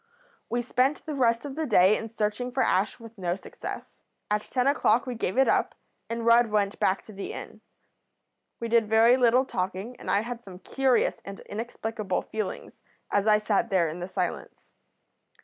We 0.49 0.63
spent 0.63 1.05
the 1.05 1.13
rest 1.13 1.45
of 1.45 1.53
the 1.55 1.67
day 1.67 1.95
in 1.95 2.09
searching 2.09 2.51
for 2.51 2.63
Ash 2.63 2.99
with 2.99 3.19
no 3.19 3.35
success. 3.35 3.85
At 4.31 4.41
ten 4.41 4.65
o'clock 4.65 5.05
we 5.05 5.13
gave 5.13 5.37
it 5.37 5.47
up, 5.47 5.75
and 6.09 6.25
Rudd 6.25 6.47
went 6.49 6.79
back 6.79 7.03
to 7.03 7.13
the 7.13 7.33
inn. 7.33 7.61
We 8.59 8.67
did 8.67 8.87
very 8.89 9.15
little 9.15 9.45
talking, 9.45 9.95
and 9.99 10.09
I 10.09 10.21
had 10.21 10.43
some 10.43 10.57
curious 10.57 11.21
and 11.23 11.39
inexplicable 11.41 12.23
feelings 12.23 12.81
as 13.11 13.27
I 13.27 13.37
sat 13.37 13.69
there 13.69 13.87
in 13.89 13.99
the 13.99 14.07
silence. 14.07 14.71